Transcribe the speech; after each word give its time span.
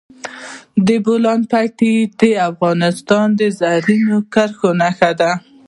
د 0.87 0.89
بولان 1.05 1.39
پټي 1.51 1.95
د 2.19 2.21
افغانستان 2.49 3.27
د 3.39 3.41
زرغونتیا 3.59 4.69
نښه 4.79 5.11
ده. 5.19 5.31